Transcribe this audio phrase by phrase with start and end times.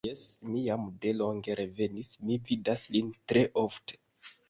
[0.07, 0.21] Jes,
[0.53, 4.05] li jam de longe revenis; mi vidas lin tre ofte.